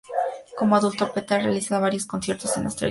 Como 0.57 0.75
adulto, 0.77 1.13
Peter 1.13 1.39
realiza 1.43 1.77
varios 1.77 2.07
conciertos 2.07 2.57
en 2.57 2.63
Australia 2.63 2.63
junto 2.63 2.65
a 2.65 2.65
su 2.71 2.75
socio. 2.75 2.79